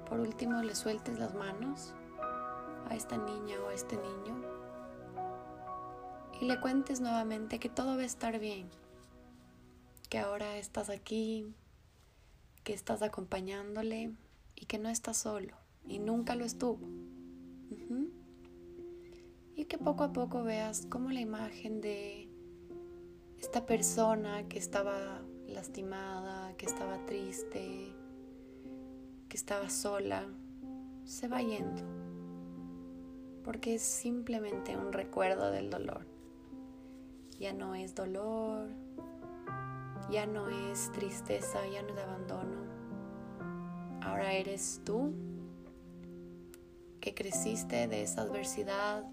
por 0.10 0.20
último 0.20 0.62
le 0.62 0.76
sueltes 0.76 1.18
las 1.20 1.34
manos 1.34 1.94
a 2.90 2.96
esta 2.96 3.16
niña 3.16 3.56
o 3.66 3.70
a 3.70 3.74
este 3.74 3.96
niño 3.96 4.36
y 6.42 6.46
le 6.46 6.60
cuentes 6.60 7.00
nuevamente 7.00 7.60
que 7.60 7.70
todo 7.70 7.96
va 7.96 8.02
a 8.02 8.06
estar 8.06 8.40
bien, 8.40 8.70
que 10.10 10.20
ahora 10.20 10.58
estás 10.58 10.90
aquí, 10.90 11.54
que 12.64 12.74
estás 12.74 13.02
acompañándole 13.02 14.12
y 14.56 14.66
que 14.66 14.80
no 14.80 14.90
estás 14.90 15.18
solo 15.18 15.54
y 15.86 16.00
nunca 16.00 16.36
lo 16.36 16.46
estuvo. 16.46 16.80
Y 19.56 19.66
que 19.66 19.78
poco 19.78 20.04
a 20.04 20.14
poco 20.14 20.44
veas 20.44 20.86
cómo 20.90 21.10
la 21.10 21.20
imagen 21.20 21.82
de 21.82 22.30
esta 23.40 23.66
persona 23.66 24.48
que 24.48 24.60
estaba 24.60 25.22
lastimada, 25.48 26.56
que 26.58 26.66
estaba 26.66 27.06
triste, 27.06 27.94
que 29.30 29.38
estaba 29.38 29.70
sola, 29.70 30.28
se 31.06 31.28
va 31.28 31.42
yendo. 31.42 31.82
Porque 33.44 33.76
es 33.76 33.82
simplemente 33.82 34.78
un 34.78 34.94
recuerdo 34.94 35.52
del 35.52 35.70
dolor 35.70 36.18
ya 37.40 37.54
no 37.54 37.76
es 37.76 37.94
dolor, 37.94 38.70
ya 40.10 40.26
no 40.26 40.50
es 40.50 40.92
tristeza, 40.92 41.60
ya 41.68 41.82
no 41.82 41.94
es 41.94 42.00
abandono. 42.00 42.68
Ahora 44.02 44.34
eres 44.34 44.82
tú 44.86 45.14
que 47.02 47.14
creciste 47.14 47.88
de 47.88 48.04
esa 48.04 48.22
adversidad 48.22 49.04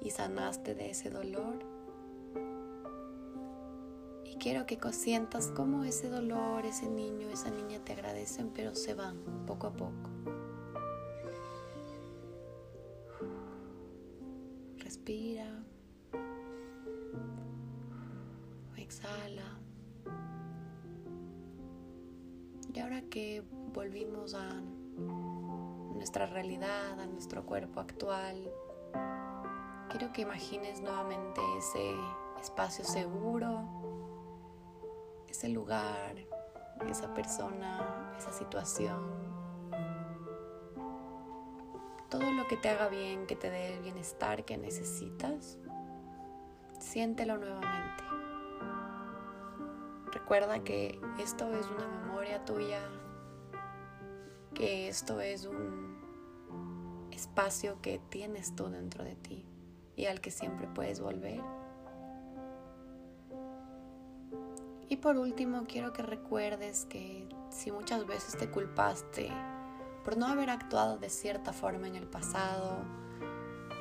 y 0.00 0.10
sanaste 0.10 0.74
de 0.74 0.90
ese 0.90 1.10
dolor. 1.10 1.58
Y 4.24 4.36
quiero 4.36 4.66
que 4.66 4.78
sientas 4.92 5.48
cómo 5.48 5.84
ese 5.84 6.08
dolor, 6.08 6.66
ese 6.66 6.88
niño, 6.88 7.28
esa 7.30 7.50
niña 7.50 7.80
te 7.84 7.92
agradecen, 7.92 8.50
pero 8.50 8.74
se 8.74 8.94
van 8.94 9.18
poco 9.46 9.68
a 9.68 9.72
poco. 9.72 10.09
Realidad, 26.40 26.98
a 26.98 27.04
nuestro 27.04 27.44
cuerpo 27.44 27.80
actual, 27.80 28.50
quiero 29.90 30.10
que 30.10 30.22
imagines 30.22 30.80
nuevamente 30.80 31.38
ese 31.58 31.94
espacio 32.40 32.82
seguro, 32.82 33.60
ese 35.28 35.50
lugar, 35.50 36.16
esa 36.88 37.12
persona, 37.12 38.14
esa 38.16 38.32
situación. 38.32 39.20
Todo 42.08 42.32
lo 42.32 42.48
que 42.48 42.56
te 42.56 42.70
haga 42.70 42.88
bien, 42.88 43.26
que 43.26 43.36
te 43.36 43.50
dé 43.50 43.74
el 43.74 43.82
bienestar 43.82 44.46
que 44.46 44.56
necesitas, 44.56 45.58
siéntelo 46.78 47.36
nuevamente. 47.36 48.04
Recuerda 50.10 50.64
que 50.64 50.98
esto 51.18 51.52
es 51.52 51.66
una 51.66 51.86
memoria 51.86 52.42
tuya, 52.46 52.80
que 54.54 54.88
esto 54.88 55.20
es 55.20 55.44
un 55.44 55.89
espacio 57.20 57.80
que 57.82 58.00
tienes 58.08 58.54
tú 58.56 58.68
dentro 58.68 59.04
de 59.04 59.14
ti 59.14 59.46
y 59.96 60.06
al 60.06 60.20
que 60.20 60.30
siempre 60.30 60.66
puedes 60.66 61.00
volver. 61.00 61.40
Y 64.88 64.96
por 64.96 65.16
último, 65.16 65.66
quiero 65.68 65.92
que 65.92 66.02
recuerdes 66.02 66.84
que 66.86 67.28
si 67.50 67.70
muchas 67.70 68.06
veces 68.06 68.36
te 68.36 68.50
culpaste 68.50 69.30
por 70.04 70.16
no 70.16 70.26
haber 70.26 70.50
actuado 70.50 70.98
de 70.98 71.10
cierta 71.10 71.52
forma 71.52 71.86
en 71.86 71.96
el 71.96 72.06
pasado, 72.06 72.78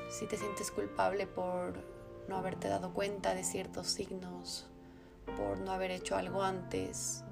si 0.09 0.27
te 0.27 0.37
sientes 0.37 0.71
culpable 0.71 1.25
por 1.25 1.73
no 2.27 2.37
haberte 2.37 2.67
dado 2.67 2.93
cuenta 2.93 3.33
de 3.33 3.43
ciertos 3.43 3.87
signos 3.87 4.69
por 5.37 5.59
no 5.59 5.71
haber 5.71 5.91
hecho 5.91 6.15
algo 6.15 6.43
antes, 6.43 7.23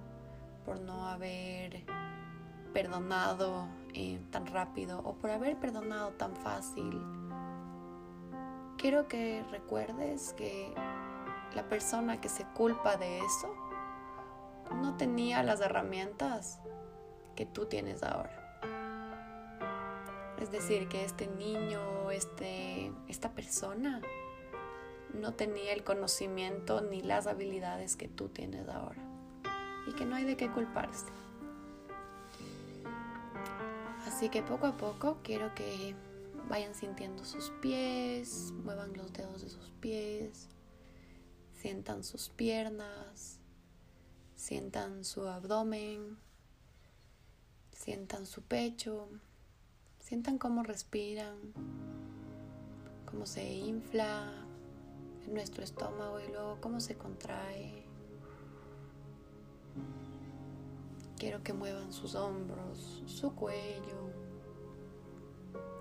por 0.66 0.80
no 0.80 1.08
haber 1.08 1.84
perdonado 2.74 3.68
eh, 4.00 4.20
tan 4.30 4.46
rápido 4.46 5.00
o 5.00 5.16
por 5.16 5.32
haber 5.32 5.58
perdonado 5.58 6.12
tan 6.12 6.36
fácil. 6.36 7.02
Quiero 8.78 9.08
que 9.08 9.44
recuerdes 9.50 10.34
que 10.34 10.72
la 11.56 11.68
persona 11.68 12.22
que 12.22 12.30
se 12.30 12.46
culpa 12.54 12.96
de 12.98 13.18
eso 13.18 13.52
no 14.76 14.98
tenía 14.98 15.42
las 15.42 15.62
herramientas 15.62 16.60
que 17.36 17.48
tú 17.48 17.66
tienes 17.66 18.04
ahora. 18.04 18.62
Es 20.40 20.52
decir, 20.52 20.88
que 20.90 21.04
este 21.04 21.26
niño, 21.26 22.12
este, 22.12 22.92
esta 23.08 23.32
persona, 23.32 24.00
no 25.12 25.34
tenía 25.34 25.74
el 25.74 25.84
conocimiento 25.84 26.82
ni 26.82 27.02
las 27.02 27.26
habilidades 27.26 27.96
que 27.96 28.08
tú 28.08 28.30
tienes 28.30 28.70
ahora. 28.70 29.02
Y 29.88 29.94
que 29.94 30.06
no 30.06 30.18
hay 30.18 30.24
de 30.24 30.38
qué 30.38 30.52
culparse. 30.52 31.08
Así 34.08 34.30
que 34.30 34.42
poco 34.42 34.68
a 34.68 34.78
poco 34.78 35.20
quiero 35.22 35.54
que 35.54 35.94
vayan 36.48 36.74
sintiendo 36.74 37.26
sus 37.26 37.52
pies, 37.62 38.54
muevan 38.64 38.96
los 38.96 39.12
dedos 39.12 39.42
de 39.42 39.50
sus 39.50 39.70
pies, 39.82 40.48
sientan 41.52 42.06
sus 42.06 42.30
piernas, 42.30 43.42
sientan 44.34 45.04
su 45.04 45.28
abdomen, 45.28 46.18
sientan 47.74 48.26
su 48.26 48.44
pecho, 48.44 49.10
sientan 50.00 50.38
cómo 50.38 50.64
respiran, 50.64 51.36
cómo 53.06 53.26
se 53.26 53.44
infla, 53.44 54.32
nuestro 55.28 55.66
estómago 55.66 56.22
y 56.22 56.32
luego 56.32 56.60
cómo 56.62 56.80
se 56.80 56.96
contrae. 56.96 57.87
Quiero 61.18 61.42
que 61.42 61.52
muevan 61.52 61.92
sus 61.92 62.14
hombros, 62.14 63.02
su 63.08 63.34
cuello, 63.34 64.12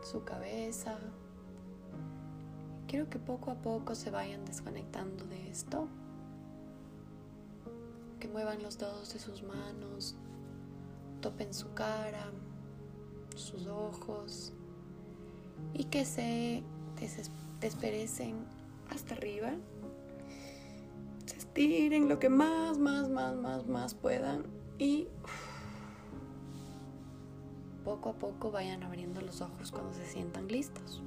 su 0.02 0.24
cabeza. 0.24 0.98
Quiero 2.88 3.10
que 3.10 3.18
poco 3.18 3.50
a 3.50 3.56
poco 3.56 3.94
se 3.94 4.10
vayan 4.10 4.46
desconectando 4.46 5.26
de 5.26 5.50
esto. 5.50 5.88
Que 8.18 8.28
muevan 8.28 8.62
los 8.62 8.78
dedos 8.78 9.12
de 9.12 9.18
sus 9.18 9.42
manos, 9.42 10.16
topen 11.20 11.52
su 11.52 11.74
cara, 11.74 12.30
sus 13.34 13.66
ojos 13.66 14.54
y 15.74 15.84
que 15.84 16.06
se 16.06 16.62
desperecen 17.60 18.36
hasta 18.88 19.14
arriba. 19.14 19.52
Se 21.56 21.62
estiren 21.62 22.06
lo 22.10 22.18
que 22.18 22.28
más, 22.28 22.76
más, 22.76 23.08
más, 23.08 23.34
más, 23.34 23.66
más 23.66 23.94
puedan 23.94 24.44
y 24.76 25.08
poco 27.82 28.10
a 28.10 28.12
poco 28.12 28.50
vayan 28.50 28.82
abriendo 28.82 29.22
los 29.22 29.40
ojos 29.40 29.70
cuando 29.72 29.94
se 29.94 30.04
sientan 30.04 30.48
listos. 30.48 31.02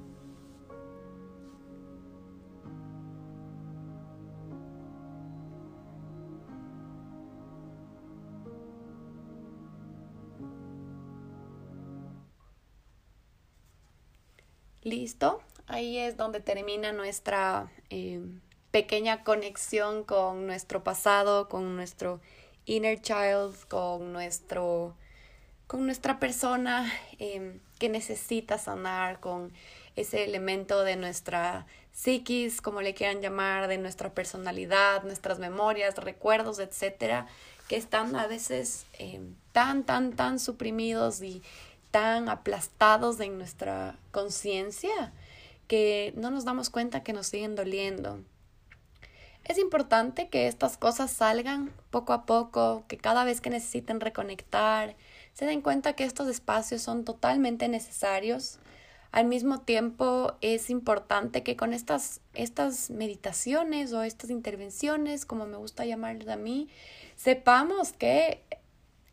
Listo, 14.82 15.42
ahí 15.68 15.98
es 15.98 16.16
donde 16.16 16.40
termina 16.40 16.90
nuestra 16.90 17.70
eh, 17.88 18.20
pequeña 18.70 19.24
conexión 19.24 20.04
con 20.04 20.46
nuestro 20.46 20.84
pasado, 20.84 21.48
con 21.48 21.76
nuestro 21.76 22.20
inner 22.66 23.00
child, 23.00 23.56
con 23.68 24.12
nuestro 24.12 24.94
con 25.66 25.86
nuestra 25.86 26.18
persona 26.18 26.92
em, 27.20 27.60
que 27.78 27.88
necesita 27.88 28.58
sanar, 28.58 29.20
con 29.20 29.52
ese 29.94 30.24
elemento 30.24 30.82
de 30.82 30.96
nuestra 30.96 31.64
psiquis, 31.92 32.60
como 32.60 32.82
le 32.82 32.92
quieran 32.92 33.20
llamar, 33.20 33.68
de 33.68 33.78
nuestra 33.78 34.12
personalidad, 34.12 35.04
nuestras 35.04 35.38
memorias, 35.38 35.96
recuerdos, 35.96 36.58
etcétera, 36.58 37.28
que 37.68 37.76
están 37.76 38.16
a 38.16 38.26
veces 38.26 38.86
em, 38.98 39.36
tan, 39.52 39.84
tan, 39.84 40.16
tan 40.16 40.40
suprimidos 40.40 41.22
y 41.22 41.40
tan 41.92 42.28
aplastados 42.28 43.20
en 43.20 43.38
nuestra 43.38 43.96
conciencia 44.10 45.12
que 45.68 46.12
no 46.16 46.32
nos 46.32 46.44
damos 46.44 46.68
cuenta 46.68 47.04
que 47.04 47.12
nos 47.12 47.28
siguen 47.28 47.54
doliendo. 47.54 48.18
Es 49.44 49.58
importante 49.58 50.28
que 50.28 50.46
estas 50.46 50.76
cosas 50.76 51.10
salgan 51.10 51.72
poco 51.90 52.12
a 52.12 52.26
poco, 52.26 52.84
que 52.88 52.98
cada 52.98 53.24
vez 53.24 53.40
que 53.40 53.50
necesiten 53.50 54.00
reconectar, 54.00 54.96
se 55.32 55.46
den 55.46 55.62
cuenta 55.62 55.94
que 55.94 56.04
estos 56.04 56.28
espacios 56.28 56.82
son 56.82 57.04
totalmente 57.04 57.68
necesarios. 57.68 58.58
Al 59.12 59.24
mismo 59.26 59.60
tiempo 59.60 60.34
es 60.40 60.70
importante 60.70 61.42
que 61.42 61.56
con 61.56 61.72
estas, 61.72 62.20
estas 62.34 62.90
meditaciones 62.90 63.92
o 63.92 64.02
estas 64.02 64.30
intervenciones, 64.30 65.26
como 65.26 65.46
me 65.46 65.56
gusta 65.56 65.84
llamarles 65.84 66.28
a 66.28 66.36
mí, 66.36 66.68
sepamos 67.16 67.92
que 67.92 68.44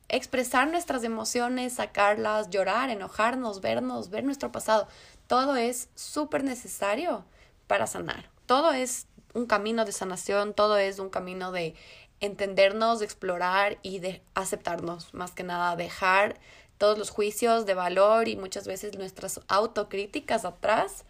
expresar 0.09 0.69
nuestras 0.69 1.03
emociones, 1.03 1.73
sacarlas, 1.73 2.49
llorar, 2.49 2.89
enojarnos, 2.89 3.61
vernos, 3.61 4.09
ver 4.09 4.23
nuestro 4.23 4.51
pasado, 4.51 4.87
todo 5.27 5.55
es 5.55 5.89
súper 5.95 6.43
necesario 6.43 7.25
para 7.67 7.87
sanar. 7.87 8.29
Todo 8.45 8.71
es 8.71 9.07
un 9.37 9.45
camino 9.45 9.85
de 9.85 9.91
sanación, 9.91 10.53
todo 10.53 10.77
es 10.77 10.99
un 10.99 11.09
camino 11.09 11.51
de 11.51 11.75
entendernos, 12.19 12.99
de 12.99 13.05
explorar 13.05 13.77
y 13.83 13.99
de 13.99 14.21
aceptarnos, 14.33 15.13
más 15.13 15.31
que 15.31 15.43
nada, 15.43 15.75
dejar 15.75 16.39
todos 16.77 16.97
los 16.97 17.09
juicios 17.09 17.65
de 17.65 17.73
valor 17.73 18.27
y 18.27 18.35
muchas 18.35 18.67
veces 18.67 18.97
nuestras 18.97 19.39
autocríticas 19.47 20.45
atrás 20.45 21.05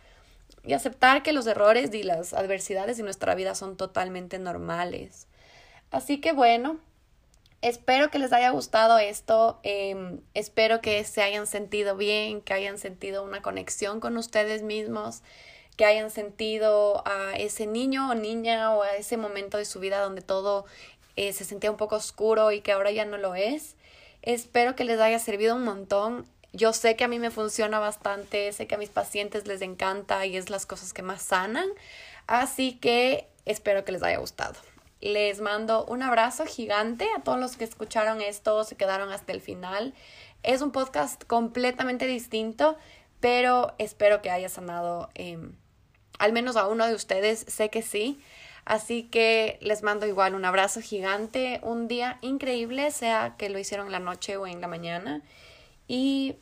y 0.63 0.73
aceptar 0.73 1.23
que 1.23 1.33
los 1.33 1.47
errores 1.47 1.93
y 1.93 2.03
las 2.03 2.33
adversidades 2.33 2.97
de 2.97 3.03
nuestra 3.03 3.35
vida 3.35 3.55
son 3.55 3.77
totalmente 3.77 4.39
normales. 4.39 5.27
Así 5.91 6.19
que 6.19 6.33
bueno, 6.33 6.77
espero 7.61 8.11
que 8.11 8.19
les 8.19 8.33
haya 8.33 8.49
gustado 8.49 8.97
esto, 8.97 9.59
em, 9.63 10.19
espero 10.33 10.81
que 10.81 11.03
se 11.05 11.21
hayan 11.21 11.47
sentido 11.47 11.95
bien, 11.95 12.41
que 12.41 12.53
hayan 12.53 12.77
sentido 12.77 13.23
una 13.23 13.41
conexión 13.41 14.01
con 14.01 14.17
ustedes 14.17 14.63
mismos 14.63 15.21
que 15.77 15.85
hayan 15.85 16.11
sentido 16.11 17.03
a 17.05 17.33
ese 17.37 17.67
niño 17.67 18.09
o 18.09 18.15
niña 18.15 18.73
o 18.73 18.81
a 18.81 18.95
ese 18.95 19.15
momento 19.15 19.57
de 19.57 19.65
su 19.65 19.79
vida 19.79 20.01
donde 20.01 20.21
todo 20.21 20.65
eh, 21.15 21.33
se 21.33 21.45
sentía 21.45 21.71
un 21.71 21.77
poco 21.77 21.95
oscuro 21.95 22.51
y 22.51 22.61
que 22.61 22.71
ahora 22.71 22.91
ya 22.91 23.05
no 23.05 23.17
lo 23.17 23.35
es. 23.35 23.75
Espero 24.23 24.75
que 24.75 24.83
les 24.83 24.99
haya 24.99 25.19
servido 25.19 25.55
un 25.55 25.63
montón. 25.63 26.25
Yo 26.51 26.73
sé 26.73 26.95
que 26.95 27.03
a 27.03 27.07
mí 27.07 27.19
me 27.19 27.29
funciona 27.29 27.79
bastante, 27.79 28.51
sé 28.51 28.67
que 28.67 28.75
a 28.75 28.79
mis 28.79 28.89
pacientes 28.89 29.47
les 29.47 29.61
encanta 29.61 30.25
y 30.25 30.35
es 30.35 30.49
las 30.49 30.65
cosas 30.65 30.93
que 30.93 31.03
más 31.03 31.21
sanan. 31.21 31.69
Así 32.25 32.73
que 32.73 33.27
espero 33.45 33.85
que 33.85 33.91
les 33.91 34.03
haya 34.03 34.17
gustado. 34.17 34.55
Les 34.99 35.41
mando 35.41 35.85
un 35.85 36.01
abrazo 36.01 36.45
gigante 36.45 37.07
a 37.15 37.21
todos 37.21 37.39
los 37.39 37.55
que 37.55 37.63
escucharon 37.63 38.19
esto, 38.19 38.63
se 38.63 38.75
quedaron 38.75 39.11
hasta 39.11 39.31
el 39.31 39.41
final. 39.41 39.93
Es 40.41 40.61
un 40.61 40.71
podcast 40.71 41.23
completamente 41.25 42.07
distinto, 42.07 42.77
pero 43.19 43.73
espero 43.77 44.21
que 44.21 44.31
haya 44.31 44.49
sanado 44.49 45.09
em, 45.13 45.53
al 46.17 46.33
menos 46.33 46.55
a 46.55 46.67
uno 46.67 46.87
de 46.87 46.93
ustedes, 46.93 47.45
sé 47.47 47.69
que 47.69 47.81
sí. 47.81 48.19
Así 48.65 49.03
que 49.03 49.57
les 49.61 49.81
mando 49.81 50.05
igual 50.07 50.35
un 50.35 50.43
abrazo 50.43 50.81
gigante, 50.81 51.61
un 51.63 51.87
día 51.87 52.19
increíble, 52.21 52.91
sea 52.91 53.35
que 53.37 53.49
lo 53.49 53.59
hicieron 53.59 53.87
en 53.87 53.93
la 53.93 53.99
noche 53.99 54.35
o 54.35 54.45
en 54.45 54.59
la 54.59 54.67
mañana. 54.67 55.21
Y 55.87 56.35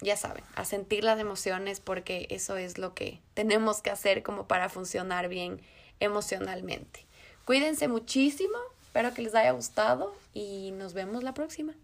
ya 0.00 0.16
saben, 0.16 0.44
a 0.54 0.64
sentir 0.64 1.04
las 1.04 1.20
emociones 1.20 1.80
porque 1.80 2.26
eso 2.30 2.56
es 2.56 2.78
lo 2.78 2.94
que 2.94 3.20
tenemos 3.34 3.82
que 3.82 3.90
hacer 3.90 4.22
como 4.22 4.46
para 4.46 4.68
funcionar 4.68 5.28
bien 5.28 5.60
emocionalmente. 6.00 7.06
Cuídense 7.44 7.88
muchísimo, 7.88 8.56
espero 8.82 9.14
que 9.14 9.22
les 9.22 9.34
haya 9.34 9.52
gustado 9.52 10.14
y 10.34 10.72
nos 10.72 10.94
vemos 10.94 11.22
la 11.22 11.34
próxima. 11.34 11.74